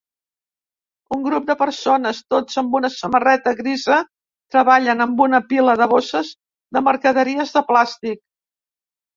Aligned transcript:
Un 1.17 1.19
grup 1.25 1.43
de 1.49 1.55
persones 1.59 2.21
tots 2.35 2.57
amb 2.61 2.77
una 2.79 2.91
samarreta 2.95 3.53
grisa 3.61 3.99
treballen 4.55 5.07
amb 5.07 5.23
una 5.27 5.43
pila 5.53 5.77
de 5.83 5.89
bosses 5.95 6.33
de 6.79 6.85
mercaderies 6.89 7.57
de 7.61 7.65
plàstic. 7.73 8.27